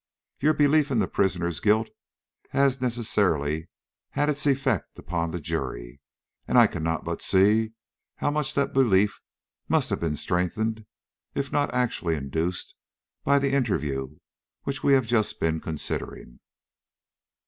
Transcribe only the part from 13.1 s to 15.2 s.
by the interview which we have